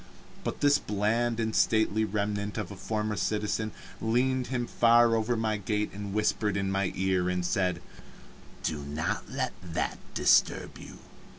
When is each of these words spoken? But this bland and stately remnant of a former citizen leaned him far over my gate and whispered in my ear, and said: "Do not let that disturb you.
But 0.43 0.61
this 0.61 0.79
bland 0.79 1.39
and 1.39 1.55
stately 1.55 2.03
remnant 2.05 2.57
of 2.57 2.71
a 2.71 2.75
former 2.75 3.15
citizen 3.15 3.71
leaned 4.01 4.47
him 4.47 4.65
far 4.65 5.15
over 5.15 5.37
my 5.37 5.57
gate 5.57 5.91
and 5.93 6.11
whispered 6.11 6.57
in 6.57 6.71
my 6.71 6.91
ear, 6.95 7.29
and 7.29 7.45
said: 7.45 7.83
"Do 8.63 8.79
not 8.79 9.29
let 9.29 9.53
that 9.61 9.99
disturb 10.15 10.79
you. 10.79 10.97